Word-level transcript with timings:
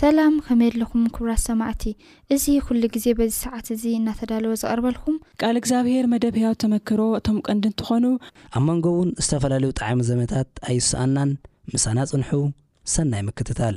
ሰላም 0.00 0.34
ከመየለኹም 0.44 1.02
ክብራት 1.14 1.40
ሰማዕቲ 1.48 1.82
እዚ 2.34 2.44
ኩሉ 2.66 2.82
ግዜ 2.94 3.06
በዚ 3.18 3.32
ሰዓት 3.44 3.66
እዙ 3.74 3.82
እናተዳለዎ 3.98 4.52
ዝቐርበልኩም 4.60 5.16
ቃል 5.42 5.56
እግዚኣብሔር 5.60 6.06
መደብ 6.12 6.36
ህያት 6.40 6.60
ተመክሮ 6.64 7.00
እቶም 7.18 7.36
ቀንዲ 7.48 7.64
እንትኾኑ 7.72 8.06
ኣብ 8.58 8.62
መንጎ 8.68 8.86
እውን 8.94 9.10
ዝተፈላለዩ 9.24 9.70
ጣዕሚ 9.80 10.00
ዘበነታት 10.10 10.48
ኣይስኣናን 10.70 11.32
ምሳና 11.74 11.98
ፅንሑ 12.12 12.32
ሰናይ 12.94 13.24
ምክትታል 13.28 13.76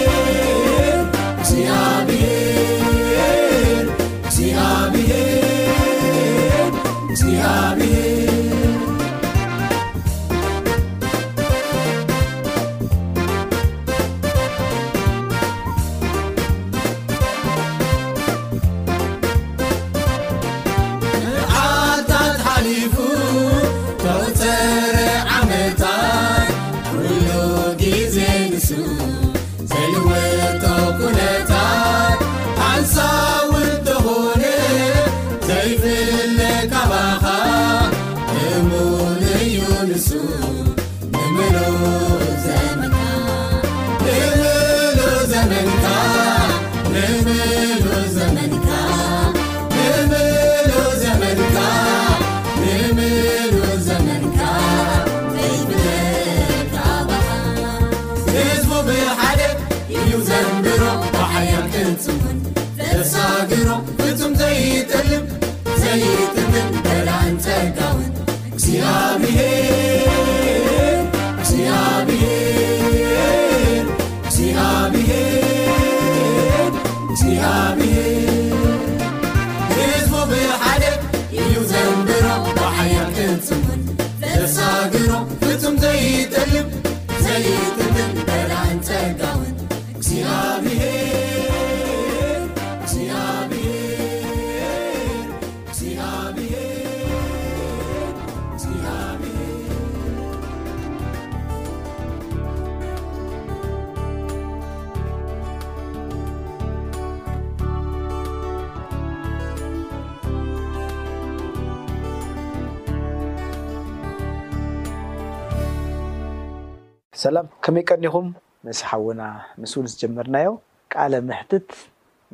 ሰላም 117.22 117.46
ከመይ 117.64 117.82
ቀኒኹም 117.90 118.26
መስሓውና 118.66 119.22
ምስእውን 119.60 119.86
ዝጀመርናዮ 119.90 120.48
ቃለ 120.92 121.12
ምሕትት 121.28 121.68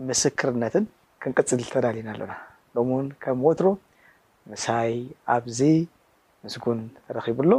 ምስክርነትን 0.09 0.85
ክንቅፅል 1.23 1.61
ተዳልዩና 1.75 2.09
ኣሎና 2.15 2.33
ሎምእውን 2.77 3.09
ከም 3.25 3.43
ወትሮ 3.47 3.69
ምሳይ 4.53 4.93
ኣብዚ 5.35 5.61
ምስጉን 6.47 6.81
ተረኪቡሎ 7.07 7.53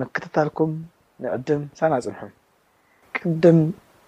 ምክተታልኩም 0.00 0.72
ንቅድም 1.24 1.62
ሳናፅንሑ 1.80 2.22
ቅድም 3.18 3.60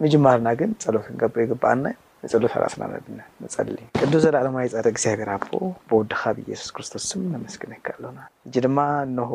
ምጅማርና 0.05 0.48
ግን 0.62 0.72
ፀሎት 0.84 1.08
ንገብርዩግበኣልና 1.14 1.87
ዩ 1.94 2.05
ንፅሊ 2.24 2.44
ፈራስና 2.54 2.82
ት 3.04 3.06
ንፀሊ 3.44 3.69
ቅዱ 4.00 4.12
ዘለኣለማይ 4.24 4.66
ፃሪ 4.72 4.86
እግዚኣብሔር 4.92 5.28
ኣቦ 5.36 5.46
ብወድካ 5.88 6.20
ብ 6.34 6.36
ኢየሱስ 6.44 6.69
ክርስቶስ 6.74 7.04
ነመስግን 7.32 7.72
ክ 7.84 7.86
ኣለና 7.94 8.19
እጂ 8.48 8.54
ድማ 8.66 8.78
እንሆ 9.06 9.30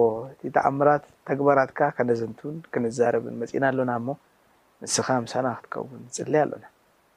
ተኣምራት 0.57 1.03
ተግባራትካ 1.29 1.79
ከነዘንቱን 1.97 2.55
ክንዛርብን 2.73 3.35
መፂና 3.41 3.63
ኣሎና 3.71 3.91
እሞ 4.01 4.07
ንስካ 4.85 5.07
ምሳና 5.25 5.47
ክትከውን 5.65 6.01
ፅሊ 6.19 6.33
ኣሎና 6.43 6.65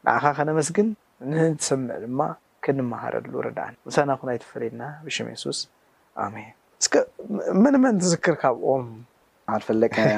ንኣካ 0.08 0.24
ከነመስግን 0.38 0.88
ንትሰምዕ 1.34 1.96
ድማ 2.06 2.20
ክንመሃረሉ 2.66 3.34
ርዳእ 3.48 3.72
ምሳና 3.88 4.10
ኩን 4.22 4.30
ይተፈለድና 4.36 4.82
ብሽም 5.06 5.28
ሱስ 5.44 5.58
ኣሜን 6.26 6.50
መንመን 7.64 7.94
ትስክር 8.02 8.34
ካብኦም 8.42 8.84
ኣፈለቀ 9.58 9.96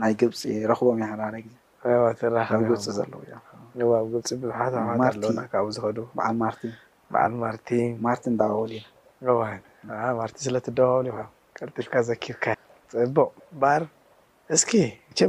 ናይ 0.00 0.12
ግብፂ 0.20 0.32
ረክቦም 0.70 0.98
ይሓለ 1.04 1.22
ዜ 1.46 1.48
ራብ 1.86 2.62
ግብፂ 2.68 2.82
ዘለው 2.98 3.20
እኣብ 3.80 4.06
ግብፂ 4.12 4.26
ብዙሓትኣብ 4.42 5.66
ዝከዱዓልማርበዓል 5.74 6.24
ማርቲማር 7.42 8.18
ባሉዩማርቲ 9.88 10.36
ስለትደባውሉ 10.46 11.08
ልጢፍካ 11.68 11.94
ዘኪርካ 12.08 12.44
ፅቡቅ 12.94 13.30
ባር 13.62 13.82
እስኪ 14.54 14.72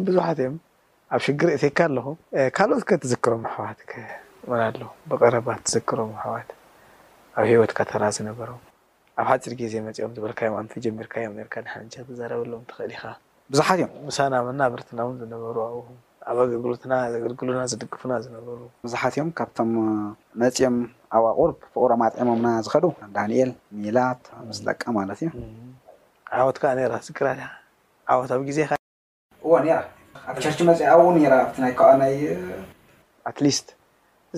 ብዙሓት 0.08 0.40
እዮም 0.42 0.56
ኣብ 1.14 1.22
ሽግር 1.26 1.50
እትይካ 1.54 1.78
ኣለኹም 1.88 2.18
ካልኦት 2.58 2.84
ከ 2.90 2.98
ትዝክሮም 3.04 3.44
ኣሕዋት 3.52 3.80
ኣለ 4.68 4.82
ብቀረባ 5.12 5.48
ትዝክሮም 5.66 6.12
ኣሕዋት 6.20 6.50
ኣብ 7.38 7.46
ሂወትካ 7.52 7.80
ተራኣ 7.92 8.10
ዝነበሮ 8.18 8.52
ኣብ 9.22 9.26
ሓፂር 9.30 9.54
ግዜ 9.62 9.74
መፂኦም 9.88 10.12
ዝበልካዮምኣን 10.18 10.70
ጀሚርካዮ 10.88 11.28
ርካ 11.48 11.56
ሓን 11.72 11.88
ዛረበሎም 12.20 12.62
ትክእል 12.70 12.92
ኢካ 12.98 13.04
ብዙሓትእዮም 13.54 14.12
ሳና 14.18 14.34
ና 14.60 14.70
ብርትናው 14.74 15.10
ዝነበሩ 15.24 15.58
ኣ 15.70 15.72
ኣብ 16.30 16.38
ኣገልግሎትና 16.44 16.92
ኣገልግሉና 17.10 17.60
ዝድቅፉና 17.72 18.14
ዝነበሩ 18.24 18.60
መብዛሓትእዮም 18.84 19.30
ካብቶም 19.38 19.72
መፂኦም 20.42 20.76
ኣብኣቁርብ 21.18 21.56
ፍቁሮማ 21.74 22.02
ኣጥዒሞምና 22.10 22.48
ዝከዱ 22.66 22.86
ዳንኤል 23.16 23.52
ሚላት 23.84 24.22
ምስ 24.48 24.60
ጠቀ 24.66 24.82
ማለት 24.98 25.20
እዩ 25.26 25.30
ዓወት 26.40 26.58
ከዓ 26.64 26.72
ራ 26.94 26.98
ስግራ 27.08 27.28
ዓወት 28.14 28.32
ኣብ 28.36 28.42
ግዜከ 28.50 28.72
እዎ 29.46 29.54
ኔራ 29.66 29.78
ኣብ 30.30 30.36
ቸርቺ 30.46 30.60
መፂ 30.70 30.80
ኣብ 30.94 31.02
ራ 31.34 31.36
ብ 31.52 31.56
ናይ 31.64 31.74
ከዓ 31.80 31.90
ናይ 32.04 32.16
ኣትሊስት 33.30 33.68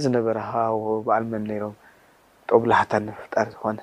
ዝነበረ 0.04 0.38
ከ 0.52 0.66
በኣል 1.08 1.24
መን 1.32 1.44
ነሮም 1.52 1.76
ጠብላህታ 2.50 2.92
ንምፍጣር 3.08 3.48
ዝኮነ 3.54 3.80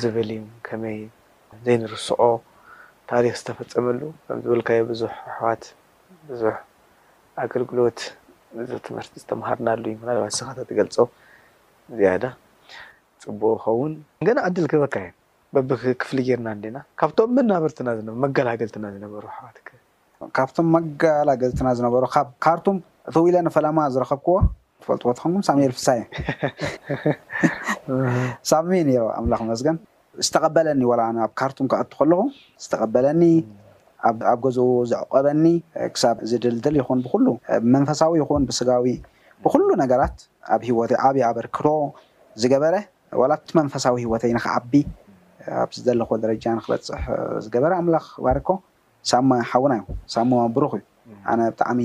ዝበልእዮ 0.00 0.42
ከመይ 0.66 0.98
ዘይንርስዖ 1.66 2.16
ታሪክ 3.10 3.32
ዝተፈፀመሉ 3.40 4.00
ከምዝበልካዮ 4.26 4.82
ብዙሕ 4.90 5.12
ኣሕዋት 5.30 5.64
ብዙሕ 6.28 6.54
ኣገልግሎት 7.42 8.00
እዚ 8.62 8.70
ትምህርቲ 8.86 9.14
ዝተምሃርና 9.22 9.68
ኣሉክናለዋ 9.76 10.24
ስካታትገልፆ 10.38 10.96
ዝያዳ 11.98 12.24
ፅቡቅ 13.22 13.54
ክከውን 13.60 13.92
ገና 14.28 14.38
ዕድል 14.48 14.66
ክበካ 14.72 14.96
እዮ 15.04 15.10
በቢ 15.56 15.70
ክፍሊ 16.02 16.18
ጌርና 16.28 16.48
ዴና 16.64 16.78
ካብቶም 17.00 17.30
መናበርትና 17.36 17.88
መጋላገልትና 18.24 18.86
ዝነበሩ 18.96 19.22
ዋት 19.46 19.58
ካብቶም 20.36 20.68
መጋላገልትና 20.76 21.68
ዝነበሩ 21.78 22.02
ካብ 22.14 22.28
ካርቱም 22.46 22.78
እተው 23.08 23.24
ኢለን 23.30 23.48
ፈላማ 23.56 23.78
ዝረከብክዎ 23.94 24.36
ትፈልጥዎ 24.84 25.10
ትኸምኩም 25.18 25.44
ሳሙኤል 25.48 25.72
ፍሳይ 25.78 26.00
ሳ 28.50 28.62
ሮ 28.94 29.06
ኣምላኽ 29.18 29.40
መስገን 29.52 29.76
ዝተቐበለኒ 30.26 30.82
ዋላ 30.92 31.02
ኣብ 31.26 31.32
ካርቱም 31.40 31.66
ክኣቱ 31.72 31.92
ከለኩ 32.00 32.20
ዝተቐበለኒ 32.64 33.22
ኣብ 34.06 34.40
ገዝኡ 34.44 34.66
ዝዕቆበኒ 34.90 35.44
ክሳብ 35.94 36.16
ዝድልድል 36.30 36.76
ይኹን 36.80 36.98
ብኩሉ 37.04 37.26
መንፈሳዊ 37.74 38.12
ይኹን 38.22 38.42
ብስጋዊ 38.48 38.86
ብኩሉ 39.44 39.68
ነገራት 39.82 40.16
ኣብ 40.54 40.60
ሂወትይ 40.68 40.98
ዓብይ 41.08 41.22
ኣበርክቶ 41.30 41.66
ዝገበረ 42.42 42.74
ወላቲ 43.20 43.48
መንፈሳዊ 43.60 43.94
ሂወተይ 44.06 44.32
ንክዓቢ 44.36 44.72
ኣብ 45.62 45.70
ዝዘለኽዎ 45.76 46.16
ደረጃ 46.24 46.44
ንክበፅሕ 46.58 47.02
ዝገበረ 47.44 47.72
ኣምላኽ 47.80 48.06
ባርኮ 48.26 48.48
ሳማ 49.10 49.30
ሓውና 49.50 49.72
እዩ 49.80 49.88
ሳሙ 50.14 50.30
ኣቡሩክ 50.46 50.72
እዩ 50.78 50.84
ኣነ 51.30 51.40
ብጣዕሚ 51.54 51.80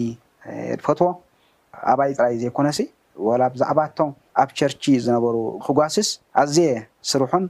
የድፈትዎ 0.69 1.09
ኣባይ 1.91 2.11
ጥራይ 2.17 2.35
ዘይኮነ 2.41 2.67
ሲ 2.77 2.81
ወላ 3.27 3.41
ብዛዕባቶ 3.53 3.97
ኣብ 4.41 4.49
ቸርቺ 4.59 4.83
ዝነበሩ 5.05 5.35
ክጓስስ 5.65 6.09
ኣዝየ 6.41 6.69
ስርሑን 7.11 7.45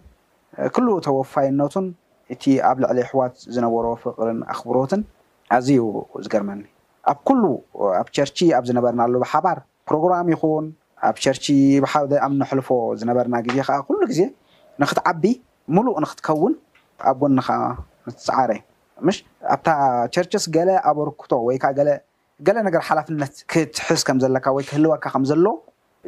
ክል 0.75 0.85
ተወፋይነቱን 1.07 1.85
እቲ 2.33 2.43
ኣብ 2.69 2.77
ልዕሊ 2.83 2.99
ኣሕዋት 3.05 3.33
ዝነበሮ 3.55 3.85
ፍቅርን 4.03 4.39
ኣኽብሮትን 4.53 5.01
ኣዝዩ 5.55 5.79
ዝገርመኒ 6.25 6.61
ኣብ 7.11 7.17
ኩሉ 7.27 7.43
ኣብ 7.99 8.07
ቸርቺ 8.15 8.37
ኣብ 8.57 8.63
ዝነበርናሉ 8.69 9.13
ብሓባር 9.23 9.57
ፕሮግራም 9.89 10.27
ይኹን 10.33 10.65
ኣብ 11.09 11.15
ቸርቺ 11.23 11.45
ብሓ 11.83 11.93
ኣብነኣሕልፎ 12.25 12.69
ዝነበርና 13.01 13.35
ግዜ 13.47 13.57
ከዓ 13.69 13.77
ኩሉ 13.87 13.99
ግዜ 14.11 14.21
ንክትዓቢ 14.83 15.23
ሙሉእ 15.75 15.97
ንክትከውን 16.05 16.53
ኣብ 17.09 17.17
ጎኒከ 17.23 17.49
ንትፃዓረ 18.07 18.51
ዩ 18.57 19.09
ሽ 19.15 19.17
ኣብታ 19.55 19.67
ቸርችስ 20.13 20.45
ገለ 20.57 20.69
ኣበርክቶ 20.91 21.31
ወይ 21.47 21.57
ከዓ 21.63 21.71
ገለ 22.47 22.57
ነገር 22.67 22.81
ሓላፍነት 22.89 23.33
ክትሕስ 23.51 24.01
ከም 24.07 24.17
ዘለካ 24.23 24.45
ወይ 24.57 24.63
ክህልወካ 24.69 25.05
ከም 25.13 25.23
ዘሎ 25.29 25.45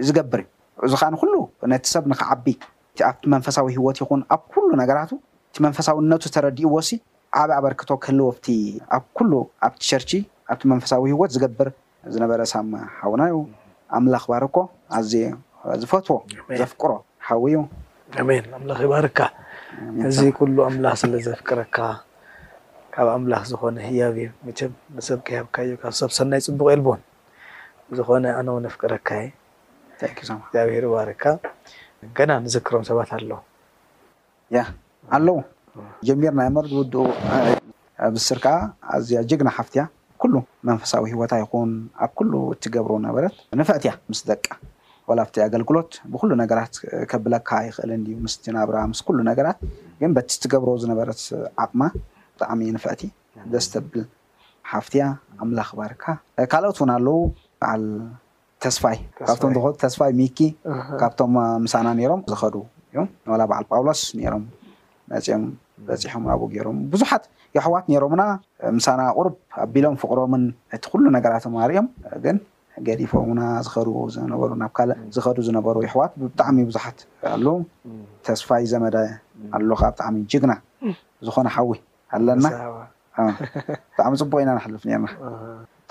ዝገብር 0.07 0.41
እዩ 0.41 0.87
እዚ 0.89 0.93
ከዓ 1.01 1.09
ንኩሉ 1.15 1.33
ነቲ 1.71 1.85
ሰብ 1.93 2.03
ንክዓቢ 2.11 2.45
እቲ 2.93 2.99
ኣብቲ 3.09 3.21
መንፈሳዊ 3.33 3.67
ሂወት 3.77 3.97
ይኹን 4.01 4.21
ኣብ 4.35 4.41
ኩሉ 4.53 4.69
ነገራቱ 4.81 5.11
እቲ 5.51 5.57
መንፈሳዊነቱ 5.65 6.21
ዝተረዲእዎሲ 6.29 6.89
ዓብ 7.39 7.49
ኣበርክቶ 7.55 7.89
ክህልዎ 8.03 8.27
ቲ 8.45 8.53
ኣብ 8.95 9.03
ኩሉ 9.17 9.31
ኣብቲ 9.65 9.81
ሸርቺ 9.89 10.09
ኣብቲ 10.51 10.61
መንፈሳዊ 10.71 11.01
ሂወት 11.13 11.31
ዝገብር 11.35 11.69
ዝነበረ 12.13 12.41
ሳም 12.51 12.67
ሓውና 12.99 13.21
እዩ 13.31 13.37
ኣምላኽ 13.97 14.23
ባርኮ 14.31 14.55
ኣዝ 14.97 15.09
ዝፈትዎ 15.81 16.15
ዘፍቅሮ 16.59 16.91
ሓዊ 17.29 17.43
እዩሜን 18.13 18.45
ኣምላኽ 18.57 18.79
ይባርካ 18.85 19.17
እዚ 20.09 20.19
ኩሉ 20.37 20.55
ኣምላኽ 20.69 20.95
ስለ 21.01 21.13
ዘፍቅረካ 21.27 21.77
ካብ 22.95 23.09
ኣምላኽ 23.17 23.43
ዝኮነ 23.51 23.77
ህያብ 23.87 24.15
ዮም 24.23 24.33
መሰብ 24.99 25.19
ከያብካ 25.29 25.55
እዮ 25.67 25.73
ካብሰብ 25.83 26.09
ሰናይ 26.17 26.41
ፅቡቅ 26.47 26.67
የልቦን 26.73 27.01
ዝኮነ 27.99 28.25
ኣነው 28.39 28.57
ነፍቅረካ 28.67 29.09
እየኣብሄሩ 30.07 30.85
ባርካ 30.95 31.23
ገና 32.19 32.31
ንዝክሮም 32.45 32.85
ሰባት 32.91 33.11
ኣሎ 33.19 33.31
ኣለዉ 35.15 35.37
ጀሚር 36.07 36.33
ናይ 36.39 36.49
መርድ 36.57 36.71
ውድኡ 36.79 37.03
ብስር 38.15 38.37
ከዓ 38.43 38.53
ኣዝያ 38.95 39.17
ጅግና 39.29 39.49
ሓፍትያ 39.57 39.83
ኩሉ 40.21 40.33
መንፈሳዊ 40.67 41.03
ሂወታ 41.13 41.33
ይኹን 41.41 41.71
ኣብ 42.05 42.11
ኩሉ 42.19 42.33
እትገብሮ 42.55 42.91
ነበረት 43.07 43.35
ንፍዕት 43.59 43.83
እያ 43.85 43.91
ምስ 44.11 44.19
ደቃ 44.29 44.47
ወላ 45.09 45.19
ብቲ 45.27 45.37
ኣገልግሎት 45.45 45.91
ብኩሉ 46.13 46.31
ነገራት 46.41 46.73
ከብለካ 47.11 47.49
ይኽእል 47.67 47.91
ዩ 48.13 48.15
ምስትናብራ 48.25 48.77
ምስ 48.91 48.99
ኩሉ 49.07 49.17
ነገራት 49.29 49.57
ግን 50.01 50.11
በቲ 50.17 50.29
ትገብሮ 50.43 50.69
ዝነበረት 50.83 51.21
ዓቕማ 51.65 51.81
ብጣዕሚ 52.35 52.61
ንፍዕቲ 52.77 53.01
ደስተብል 53.55 54.03
ሓፍትያ 54.71 55.03
ኣምላክባርካ 55.45 56.03
ካልኦት 56.53 56.77
እውን 56.81 56.91
ኣለው 56.97 57.17
ባዓል 57.63 57.83
ተስፋይ 58.65 58.97
ካብቶም 59.27 59.53
ዝከዱ 59.57 59.73
ተስፋይ 59.83 60.11
ምኪ 60.19 60.39
ካብቶም 61.01 61.35
ምሳና 61.65 61.87
ነይሮም 61.99 62.21
ዝኸዱ 62.31 62.55
እዩ 62.93 62.99
ላ 63.41 63.45
በዓል 63.51 63.63
ጳውሎስ 63.71 64.01
ነሮም 64.19 64.43
መፂኦም 65.13 65.43
በፂሖም 65.87 66.23
ብኡ 66.41 66.47
ገይሮም 66.53 66.77
ቡዙሓት 66.91 67.23
የሕዋት 67.55 67.85
ነሮምና 67.91 68.23
ምሳና 68.77 68.99
ኣቁርብ 69.11 69.33
ኣቢሎም 69.63 69.95
ፍቅሮምን 70.01 70.43
እቲ 70.75 70.83
ኩሉ 70.91 71.03
ነገራትም 71.17 71.53
ኣርኦም 71.63 71.87
ግን 72.25 72.37
ገዲፎምና 72.87 73.41
ዝኸ 73.65 73.75
ዝነበሩ 74.17 74.49
ናብ 74.61 74.71
ካእ 74.77 74.89
ዝኸዱ 75.15 75.37
ዝነበሩ 75.47 75.75
ይሕዋት 75.87 76.11
ብጣዕሚ 76.21 76.57
ብዙሓት 76.69 76.97
ኣሉ 77.35 77.45
ተስፋይ 78.27 78.63
ዘመደ 78.73 78.97
ኣለካ 79.57 79.81
ብጣዕሚ 79.93 80.15
ጅግና 80.33 80.53
ዝኮነ 81.27 81.47
ሓዊ 81.55 81.71
ኣለና 82.17 82.45
ብጣዕሚ 83.91 84.13
ፅቡቅ 84.23 84.39
ኢና 84.43 84.49
ንሓልፍ 84.57 84.83
ርና 84.89 85.07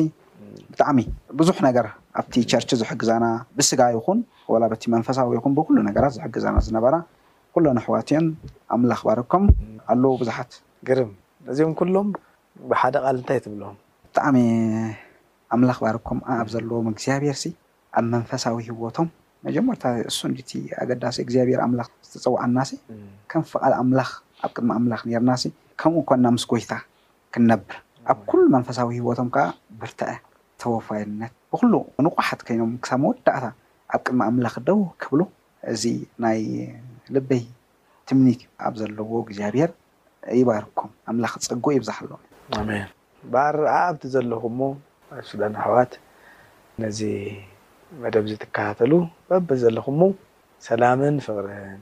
ብጣዕሚ 0.74 0.98
ብዙሕ 1.42 1.58
ነገር 1.68 1.86
ኣብቲ 2.22 2.34
ቸርች 2.54 2.72
ዝሕግዛና 2.82 3.26
ብስጋ 3.60 3.82
ይኹን 3.96 4.20
ወላበቲ 4.54 4.84
መንፈሳዊ 4.96 5.28
ይኹን 5.40 5.54
ብኩሉ 5.60 5.76
ነገራት 5.90 6.14
ዝሕግዛና 6.18 6.56
ዝነበራ 6.68 6.96
ኩሎን 7.56 7.78
ኣሕዋትእዮን 7.82 8.26
ኣብምላክባርኮም 8.76 9.44
ኣለዉ 9.94 10.14
ብዙሓትርእምሎም 10.24 11.12
ብሓደ 12.70 12.96
ቃል 13.06 13.16
እንታይ 13.20 13.40
ትብሎም 13.46 13.76
ብጣዕሚ 14.10 14.38
ኣምላኽ 15.56 15.78
ባርኩም 15.84 16.20
ኣብ 16.38 16.48
ዘለዎም 16.54 16.88
እግዚኣብሔር 16.92 17.36
ሲ 17.42 17.46
ኣብ 17.98 18.06
መንፈሳዊ 18.14 18.56
ሂወቶም 18.68 19.08
መጀመርታ 19.46 19.84
እሱ 20.10 20.20
ንዲቲ 20.32 20.52
ኣገዳሲ 20.82 21.18
እግዚኣብሔር 21.26 21.60
ኣምላኽ 21.66 21.90
ዝተፅውዓና 22.10 22.58
ሲ 22.70 22.80
ከም 23.32 23.44
ፈቃል 23.52 23.74
ኣም 23.82 23.90
ኣብ 24.44 24.50
ቅድሚ 24.56 24.70
ኣምላኽ 24.80 25.02
ነርና 25.12 25.32
ሲ 25.44 25.46
ከምኡ 25.82 26.00
ኮና 26.10 26.26
ምስ 26.36 26.44
ጎይታ 26.52 26.72
ክንነብር 27.34 27.76
ኣብ 28.12 28.20
ኩሉ 28.30 28.42
መንፈሳዊ 28.56 28.88
ሂወቶም 29.04 29.30
ከዓ 29.36 29.46
ብርተዐ 29.82 30.12
ተወፋይነት 30.62 31.34
ብኩሉ 31.52 31.74
ንቑሓት 32.06 32.40
ኮይኖም 32.48 32.72
ክሳብ 32.84 33.02
ወዳእታ 33.10 33.46
ኣብ 33.96 34.02
ቅድሚ 34.06 34.20
ኣምላኽ 34.30 34.56
ደው 34.68 34.80
ክብሎ 35.04 35.22
እዚ 35.74 35.84
ናይ 36.26 36.40
ልበይ 37.16 37.44
ትምኒት 38.10 38.40
እዩ 38.46 38.50
ኣብ 38.68 38.74
ዘለዎ 38.82 39.12
እግዚኣብሔር 39.26 39.72
እዩባርኩም 40.34 40.92
ኣምላኽ 41.12 41.34
ፀጉ 41.50 41.66
ይብዛሕ 41.78 41.98
ኣሎዎም 42.04 42.24
ኣሜን 42.56 42.84
ባህር 43.34 43.56
ኣኣብቲ 43.78 44.02
ዘለኹ 44.14 44.42
ሞ 44.58 44.68
ኣ 45.14 45.22
ሱዳን 45.30 45.54
ኣሕዋት 45.62 45.94
ነዚ 46.82 47.00
መደብ 48.02 48.26
ዚ 48.30 48.34
ትከታተሉ 48.44 48.92
በብ 49.30 49.48
ዘለኩም 49.64 49.96
ሞ 50.02 50.04
ሰላምን 50.68 51.16
ፍቅርን 51.26 51.80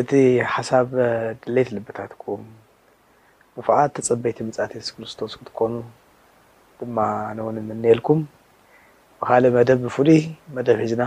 እቲ 0.00 0.10
ሓሳብ 0.52 0.86
ድሌት 1.42 1.68
ልበታትኩም 1.76 2.42
ብፍዓት 3.56 3.90
ተፀበይቲ 3.96 4.38
ምፅት 4.50 4.70
የሱስ 4.76 4.92
ክርስቶስ 4.96 5.32
ክትኮኑ 5.40 5.72
ድማ 6.78 6.98
ንእውን 7.38 7.58
ምንኤልኩም 7.72 8.20
ብካሊእ 9.18 9.54
መደብ 9.58 9.78
ብፍሉይ 9.86 10.22
መደብ 10.56 10.76
ሒዝና 10.84 11.02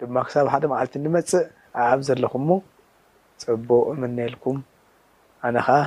ድማ 0.00 0.16
ክሳብ 0.26 0.46
ሓደ 0.54 0.64
መዓልቲ 0.74 0.94
ንመፅእ 1.04 1.46
ኣኣብ 1.78 2.00
ዘለኩም 2.10 2.44
ሞ 2.50 2.58
ፅቡቅ 3.44 3.86
ምንኤልኩም 4.02 4.58
ኣነ 5.46 5.56
ከዓ 5.66 5.78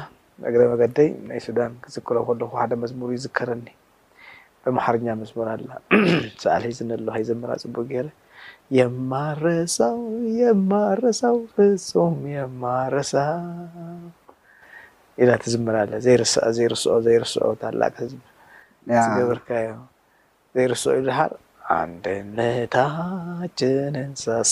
ነግረ 0.43 0.61
መገደይ 0.73 1.09
ናይ 1.29 1.39
ሱዳን 1.45 1.73
ክዝክረብ 1.83 2.23
ከለኩ 2.29 2.51
ሓደ 2.61 2.71
መዝሙር 2.83 3.09
እይዝከረኒ 3.15 3.67
ብማሓርኛ 4.63 5.05
መስሙር 5.21 5.47
ኣላ 5.53 5.69
ሳኣሊሒዝነለሃ 6.41 7.15
ይዝምራ 7.23 7.51
ፅቡቅ 7.63 7.85
ገረ 7.93 8.07
የማረሳው 8.77 10.00
የማረሳዊ 10.41 11.38
ፍሱም 11.55 12.17
የማረሳ 12.35 13.13
ኢና 15.21 15.31
ትዝምራ 15.43 15.75
ኣ 15.83 15.88
ርዘይርስኦ 15.93 16.95
ላዝገብርካ 18.89 19.47
ዮ 19.67 19.71
ዘይርስኦ 20.55 20.93
ኢሉሓር 21.00 21.31
ኣንደነታችንንሳ 21.77 22.45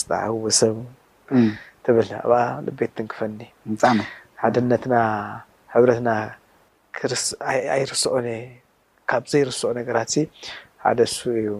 ስተውሰቡ 0.00 0.76
ትብል 1.86 2.10
ኣብኣ 2.22 2.38
ልቤት 2.66 2.92
ትንክፈኒ 2.98 3.38
ሓደነትና 4.42 4.94
ሕብረትና 5.74 6.10
ኣይርስኦንየ 7.74 8.38
ካብ 9.10 9.24
ዘይርስኦ 9.32 9.68
ነገራት 9.78 10.08
እዚ 10.10 10.16
ሓደ 10.84 10.98
እሱ 11.08 11.18
እዩ 11.40 11.50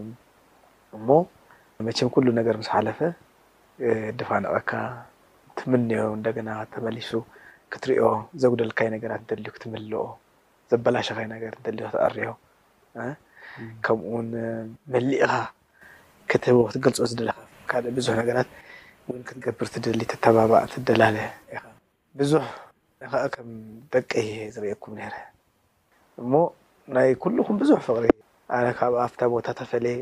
እሞ 0.97 1.09
መችም 1.87 2.09
ኩሉ 2.15 2.27
ነገር 2.39 2.55
ምስ 2.61 2.69
ሓለፈ 2.75 2.99
ድፋነቀካ 4.19 4.71
ትምለዮ 5.59 6.03
እንደገና 6.19 6.51
ተመሊሱ 6.75 7.11
ክትሪኦ 7.75 8.07
ዘጉደልካይ 8.43 8.89
ነገራት 8.97 9.21
እንተልዩ 9.25 9.47
ክትምልኦ 9.57 10.03
ዘበላሸካይ 10.73 11.27
ነገር 11.35 11.53
ንተልዩ 11.61 11.83
ክትቀሪዮ 11.91 12.29
ከምኡውን 13.85 14.29
መሊእካ 14.95 15.31
ክትህቦ 16.33 16.59
ክትገልፆ 16.71 17.05
ዝደለካ 17.13 17.39
ካልእ 17.71 17.95
ብዙሕ 17.99 18.15
ነገራት 18.23 18.49
እውን 19.07 19.23
ክትገብር 19.29 19.69
ትደሊ 19.77 20.01
ተተባባእ 20.15 20.67
ትደላለ 20.75 21.17
ኢዙ 22.25 22.33
ናይ 23.03 23.09
ከዓ 23.15 23.27
ከም 23.35 23.49
ደቀ 23.93 24.11
የ 24.29 24.33
ዝርእኩም 24.55 24.95
ረ 25.01 25.15
እሞ 26.21 26.33
ናይ 26.95 27.09
ኩሉኩም 27.23 27.57
ብዙሕ 27.61 27.79
ፍቅሪ 27.87 28.07
ኣነ 28.57 28.67
ካብኣ 28.79 28.99
ኣብታ 29.09 29.21
ቦታ 29.33 29.47
ተፈለየ 29.61 29.99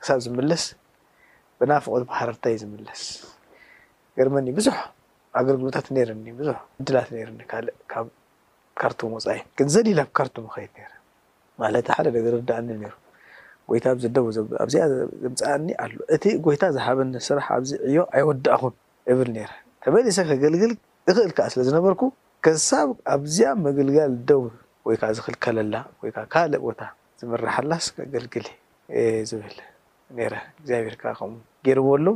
ክሳብ 0.00 0.18
ዝምለስ 0.24 0.64
ብናፍቅት 1.58 2.04
ማሕረርታ 2.10 2.44
ዩ 2.52 2.56
ዝምለስ 2.62 3.02
ገርመኒ 4.18 4.46
ብዙሕ 4.58 4.76
ኣገልግሎታት 5.40 5.86
ርኒ 6.10 6.26
ብዙሕ 6.40 6.56
ዕድላት 6.80 7.08
ርኒ 7.30 7.40
ካእ 7.52 7.64
ካብ 7.92 8.06
ካርቱም 8.80 9.12
ውፃይ 9.16 9.40
ግንዘሊላብ 9.60 10.08
ካርቱም 10.20 10.46
ከይድ 10.56 10.74
ማለት 11.62 11.86
ሓደ 11.94 12.06
ደገ 12.16 12.26
ርዳእኒ 12.34 12.68
ሩ 12.82 12.92
ጎይታ 13.70 13.86
ዝደቡ 14.02 14.24
ኣዚ 14.64 14.76
ምፃኣኒ 15.32 15.66
ኣሎ 15.84 15.94
እቲ 16.16 16.24
ጎይታ 16.48 16.62
ዝሓበኒ 16.76 17.10
ስራሕ 17.28 17.46
ኣብዚ 17.56 17.70
ዕዮ 17.88 17.98
ኣይወዳእኹን 18.16 18.74
እብል 19.14 19.30
ረ 19.48 19.52
ተመሊሰ 19.86 20.20
ከገልግል 20.32 20.72
እኽእል 21.10 21.30
ከዓ 21.36 21.44
ስለ 21.52 21.60
ዝነበርኩ 21.66 22.02
ከሳብ 22.44 22.88
ኣብዝያ 23.12 23.48
መግልጋል 23.66 24.12
ደው 24.28 24.42
ወይከዓ 24.86 25.08
ዝኽልከለላ 25.16 25.76
ወይከዓ 26.00 26.24
ካልእ 26.32 26.60
ቦታ 26.64 26.80
ዝምራሓላ 27.20 27.72
ስገልግል 27.86 28.46
ዝብል 29.30 29.54
ረ 30.32 30.34
እግዚኣብሔርካ 30.60 31.04
ከምኡ 31.18 31.34
ገይርበሎ 31.66 32.06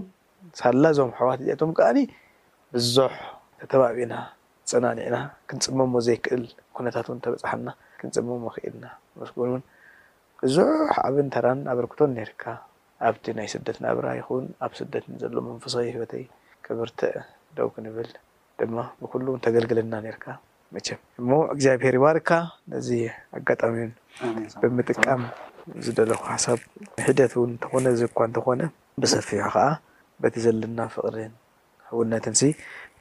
ሳላዞም 0.61 1.11
ኣሕዋት 1.17 1.41
ዚኣቶም 1.49 1.71
ከኣኒ 1.79 1.99
ብዙሕ 2.75 3.15
ተተባቢና 3.61 4.15
ፀናኒዕና 4.73 5.17
ክንፅመሞ 5.51 5.95
ዘይክእል 6.09 6.45
ኩነታት 6.79 7.07
ውን 7.13 7.21
ተበፅሓና 7.27 7.69
ክንፅመሞ 8.03 8.45
ክእልና 8.57 8.87
መስጉን 9.21 9.49
እውን 9.53 9.65
ብዙሕ 10.43 10.69
ዓብን 11.05 11.31
ተራን 11.37 11.63
ኣበርክቶን 11.75 12.13
ነርካ 12.19 12.45
ኣብቲ 13.09 13.25
ናይ 13.39 13.49
ስደትናብራ 13.55 14.07
ይኹን 14.21 14.45
ኣብ 14.67 14.73
ስደትዘሎ 14.81 15.35
መንፈሳዩ 15.49 15.89
ሂወተይ 15.97 16.27
ክብርተ 16.69 17.01
ደው 17.57 17.71
ክንብል 17.77 18.11
ድማ 18.63 18.81
ብኩሉውን 19.03 19.41
ተገልግለና 19.45 19.95
ነርካ 20.05 20.25
መቸም 20.75 21.01
እሞ 21.21 21.31
እግዚኣብሄር 21.55 21.95
ይባርካ 21.99 22.29
ነዚ 22.73 22.89
ኣጋጣሚዩን 23.39 23.93
ብምጥቃም 24.63 25.23
ዝደለኩ 25.85 26.23
ሓሳብ 26.33 26.61
ሒደት 27.07 27.33
እውን 27.39 27.51
እንተኾነ 27.55 27.87
ዚኳ 28.01 28.19
እንትኾነ 28.29 28.61
ብሰፊሑ 29.03 29.43
ከዓ 29.55 29.67
በቲ 30.23 30.35
ዘለና 30.47 30.81
ፍቅርን 30.97 31.33
ኣውነትን 31.93 32.37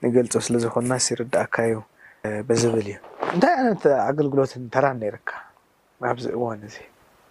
ንገልፆ 0.03 0.33
ስለዝኮኑና 0.47 0.93
ስ 1.05 1.17
ርዳእካ 1.21 1.55
እዩ 1.69 1.75
ብዝብል 2.49 2.87
እዩ 2.93 2.97
እንታይ 3.33 3.53
ኣይነት 3.59 3.83
ኣገልግሎትተራን 4.09 4.99
ነይርካ 5.03 5.29
ኣብዚ 6.11 6.25
እዋን 6.37 6.61
እዚ 6.69 6.77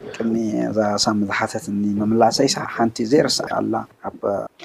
ቅድሚ 0.08 0.34
ዛሳምዝሓተት 0.76 1.64
ኒ 1.80 1.88
መምላሰይሳ 2.00 2.56
ሓንቲ 2.74 2.96
ዘይርስ 3.10 3.36
ኣላ 3.58 3.74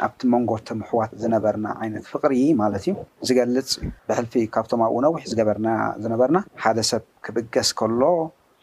ኣብቲ 0.05 0.19
መንጎቶ 0.33 0.67
ምሕዋት 0.81 1.11
ዝነበርና 1.21 1.65
ዓይነት 1.83 2.05
ፍቅሪ 2.13 2.33
ማለት 2.61 2.83
እዩ 2.85 2.93
ዝገልፅ 3.27 3.69
ብሕልፊ 4.09 4.33
ካብቶም 4.55 4.81
ኣብ 4.87 4.93
ኡ 4.97 5.01
ነዊሕ 5.05 5.21
ዝገዝነበርና 5.31 6.39
ሓደ 6.63 6.77
ሰብ 6.91 7.03
ክብገስ 7.27 7.69
ከሎ 7.81 8.01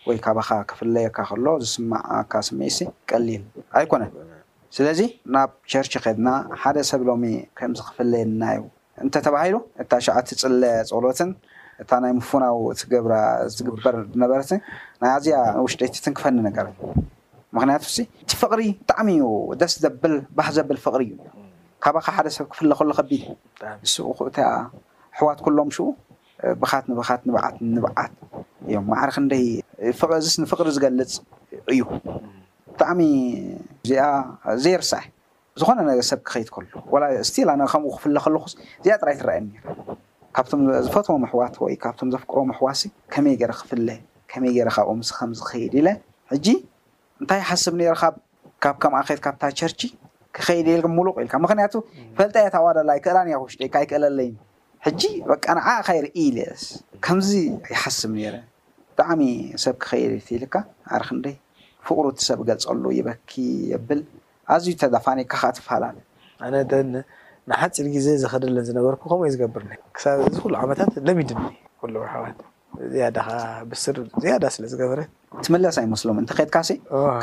ወይ 0.08 0.18
ካባካ 0.26 0.50
ክፍለየካ 0.70 1.18
ከሎ 1.30 1.46
ዝስማዕ 1.64 2.06
ካ 2.32 2.42
ስሚዒሲ 2.48 2.78
ቀሊል 3.10 3.42
ኣይኮነን 3.78 4.12
ስለዚ 4.76 5.00
ናብ 5.34 5.50
ቸርች 5.72 5.94
ከድና 6.04 6.28
ሓደ 6.62 6.76
ሰብ 6.90 7.00
ሎሚ 7.08 7.24
ከምዝ 7.58 7.80
ክፍለየና 7.88 8.42
ዩ 8.58 8.62
እንተተባሂሉ 9.04 9.56
እታ 9.82 9.90
ሸዓቲ 10.06 10.28
ፅለ 10.42 10.62
ፀሎትን 10.96 11.30
እታ 11.80 11.90
ናይ 12.02 12.12
ምፉናዊ 12.18 12.56
እቲ 12.72 12.80
ገብራ 12.92 13.12
ዝግበር 13.56 13.94
ዝነበረትን 14.14 14.60
ናይ 15.02 15.10
ኣዝያ 15.16 15.36
ውሽደይቲትን 15.64 16.12
ክፈኒ 16.18 16.36
ነገር 16.48 16.66
እዩ 16.74 16.82
ምክንያቱ 17.56 17.84
ዚ 17.96 17.98
እቲ 18.22 18.30
ፍቅሪ 18.42 18.60
ብጣዕሚዩ 18.80 19.22
ደስ 19.60 19.72
ዘብልባህ 19.84 20.48
ዘብል 20.56 20.78
ፍቅሪ 20.86 21.02
እዩ 21.14 21.18
ካብ 21.84 21.96
ካብ 22.04 22.14
ሓደ 22.16 22.26
ሰብ 22.36 22.46
ክፍለ 22.52 22.70
ከሉ 22.78 22.90
ከቢድእ 22.98 23.30
ንስኩእቲ 23.84 24.36
ኣሕዋት 24.50 25.38
ኩሎም 25.46 25.70
ሽኡ 25.76 25.86
ብኻት 26.62 26.84
ንብካት 26.90 27.20
ንብዓት 27.28 27.56
ንባዓት 27.76 28.12
እዮም 28.68 28.86
ማዕርክ 28.92 29.16
ንደ 29.24 29.34
ዚስ 30.24 30.36
ንፍቅሪ 30.44 30.66
ዝገልፅ 30.76 31.12
እዩ 31.72 31.80
ብጣዕሚ 32.72 33.00
እዚኣ 33.84 34.04
ዘይርሳእ 34.64 35.06
ዝኮነ 35.60 35.78
ነገሰብ 35.90 36.20
ክከይድ 36.26 36.48
ከሉ 36.54 36.66
ስትል 37.28 37.48
ከምኡ 37.72 37.90
ክፍለ 37.96 38.16
ከለኩ 38.24 38.44
እዚኣ 38.52 38.94
ጥራይ 39.02 39.16
ትረኣየ 39.20 39.40
ኒ 39.48 39.52
ካብቶም 40.36 40.60
ዝፈትዎ 40.84 41.14
ኣሕዋት 41.26 41.54
ወይ 41.62 41.74
ካብቶም 41.82 42.08
ዘፍቅሮ 42.14 42.38
ኣሕዋሲ 42.52 42.80
ከመይ 43.12 43.34
ገይረ 43.40 43.52
ክፍለ 43.60 43.88
ከመይ 44.30 44.52
ገረ 44.56 44.68
ካብኡ 44.76 44.90
ምስ 45.00 45.10
ከምዝኸይድ 45.18 45.72
ኢለ 45.78 45.88
ሕጂ 46.32 46.46
እንታይ 47.20 47.38
ይሓስብ 47.44 47.74
ነረካብ 47.80 48.14
ካብ 48.62 48.76
ከም 48.82 48.92
ኣከይት 49.00 49.20
ካብታ 49.24 49.42
ቸርቺ 49.60 49.80
ክከይድ 50.36 50.66
ኢል 50.72 50.82
ምሉቅ 50.96 51.14
ኢልካ 51.24 51.34
ምክንያቱ 51.44 51.74
ፈልጥየታዋደላ 52.16 52.90
ይክእላን 52.98 53.28
ክውሽደካ 53.40 53.74
ይክእለለይ 53.84 54.30
ሕጂ 54.86 55.02
በቃ 55.30 55.44
ንዓ 55.58 55.66
ካ 55.86 55.88
ይርኢ 55.98 56.14
ኢልስ 56.26 56.64
ከምዚ 57.04 57.30
ይሓስብ 57.74 58.10
ነረ 58.18 58.34
ብጣዕሚ 58.90 59.20
ሰብ 59.64 59.76
ክከይድ 59.82 60.12
ቲ 60.28 60.28
ኢልካ 60.38 60.54
ዓርክንደይ 60.98 61.36
ፍቅሩቲ 61.88 62.18
ሰብ 62.28 62.40
ገልፀሉ 62.48 62.84
ይበኪ 62.98 63.32
የብል 63.72 64.00
ኣዝዩ 64.54 64.72
ተዳፋኒካካ 64.80 65.44
ትፈላል 65.58 65.98
ኣነ 66.46 66.54
ናይሓፂር 67.50 67.86
ግዜ 67.96 68.08
ዝኸደለን 68.22 68.64
ዝነበርኩ 68.68 69.02
ከምይ 69.12 69.30
ዝገብርኒ 69.34 69.70
ክሳብ 69.96 70.16
እዚ 70.26 70.34
ኩሉ 70.44 70.52
ዓመታት 70.64 70.90
ለሚድኒ 71.06 71.40
ሎዊሕዋት 71.94 72.38
ዝያዳካ 72.92 73.28
ብስር 73.70 73.96
ዝያዳ 74.22 74.44
ስለዝገበረት 74.56 75.08
ትመለስ 75.44 75.76
ኣይመስሎም 75.82 76.16
እንከትካ 76.20 76.56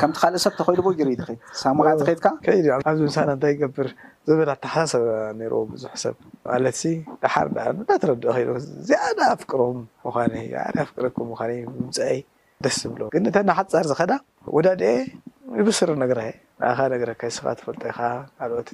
ከምቲ 0.00 0.16
ካልእ 0.22 0.40
ሰብኮሉሪትካከይ 0.44 2.56
ኣብዚ 2.90 3.00
ምሳና 3.08 3.30
እንታይ 3.36 3.50
ይገብር 3.54 3.88
ዝበላ 4.28 4.50
ተሓሳሰብ 4.64 5.02
ብዙሕ 5.72 5.92
ሰብ 6.04 6.14
ማለት 6.52 6.76
ዳሓር 7.24 7.46
ዳኣዳትረድኦ 7.56 8.26
ዝያዳ 8.90 9.18
ኣፍቅሮም 9.36 9.78
ም 10.36 10.38
ኣፍቅረኩም 10.84 11.28
ም 11.72 11.74
ምፅይ 11.90 12.18
ደስ 12.64 12.76
ዝብሎ 12.84 13.00
ግን 13.14 13.22
እተ 13.30 13.36
ናሓፃር 13.50 13.84
ዝኸዳ 13.92 14.12
ወዳድአ 14.56 14.90
ብስር 15.68 15.88
ነገራየ 16.04 16.30
ንካ 16.72 16.78
ነካይስካ 17.10 17.44
ትፈልጠ 17.60 17.82
ይካት 17.90 18.68